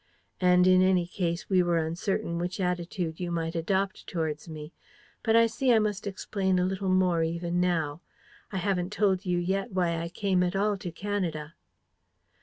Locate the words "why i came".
9.73-10.41